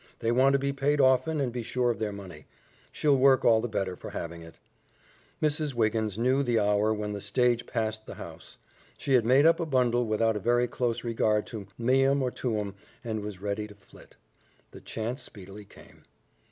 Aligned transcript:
They 0.17 0.31
want 0.31 0.53
to 0.53 0.57
be 0.57 0.73
paid 0.73 0.99
often 0.99 1.39
and 1.39 1.51
be 1.53 1.61
sure 1.61 1.91
of 1.91 1.99
their 1.99 2.11
money. 2.11 2.47
She'll 2.91 3.15
work 3.19 3.45
all 3.45 3.61
the 3.61 3.67
better 3.69 3.95
for 3.95 4.09
having 4.09 4.41
it." 4.41 4.55
Mrs. 5.43 5.75
Wiggins 5.75 6.17
knew 6.17 6.41
the 6.41 6.57
hour 6.59 6.91
when 6.91 7.11
the 7.13 7.21
stage 7.21 7.67
passed 7.67 8.07
the 8.07 8.15
house; 8.15 8.57
she 8.97 9.13
had 9.13 9.25
made 9.25 9.45
up 9.45 9.59
a 9.59 9.65
bundle 9.67 10.07
without 10.07 10.35
a 10.35 10.39
very 10.39 10.67
close 10.67 11.03
regard 11.03 11.45
to 11.45 11.67
meum 11.77 12.23
or 12.23 12.31
tuum, 12.31 12.73
and 13.03 13.19
was 13.21 13.41
ready 13.41 13.67
to 13.67 13.75
flit. 13.75 14.17
The 14.71 14.81
chance 14.81 15.21
speedily 15.21 15.65
came. 15.65 16.01